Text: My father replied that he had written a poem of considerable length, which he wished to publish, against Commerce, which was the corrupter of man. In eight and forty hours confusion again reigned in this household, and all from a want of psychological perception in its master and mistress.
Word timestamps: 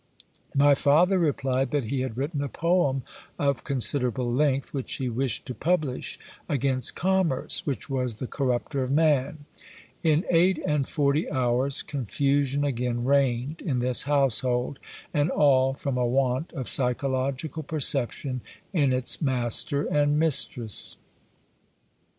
My 0.55 0.73
father 0.73 1.19
replied 1.19 1.69
that 1.69 1.91
he 1.91 1.99
had 1.99 2.17
written 2.17 2.41
a 2.41 2.49
poem 2.49 3.03
of 3.37 3.63
considerable 3.63 4.33
length, 4.33 4.73
which 4.73 4.95
he 4.95 5.09
wished 5.09 5.45
to 5.45 5.53
publish, 5.53 6.17
against 6.49 6.95
Commerce, 6.95 7.67
which 7.67 7.87
was 7.87 8.15
the 8.15 8.25
corrupter 8.25 8.81
of 8.81 8.89
man. 8.89 9.45
In 10.01 10.25
eight 10.31 10.57
and 10.65 10.87
forty 10.89 11.29
hours 11.29 11.83
confusion 11.83 12.63
again 12.63 13.05
reigned 13.05 13.61
in 13.61 13.77
this 13.77 14.01
household, 14.01 14.79
and 15.13 15.29
all 15.29 15.75
from 15.75 15.99
a 15.99 16.07
want 16.07 16.51
of 16.53 16.67
psychological 16.67 17.61
perception 17.61 18.41
in 18.73 18.93
its 18.93 19.21
master 19.21 19.83
and 19.85 20.17
mistress. 20.17 20.97